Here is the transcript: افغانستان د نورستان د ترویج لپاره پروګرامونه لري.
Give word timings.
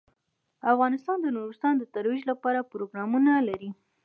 افغانستان 0.71 1.17
د 1.21 1.27
نورستان 1.37 1.73
د 1.77 1.83
ترویج 1.93 2.23
لپاره 2.31 2.67
پروګرامونه 2.71 3.31
لري. 3.47 3.69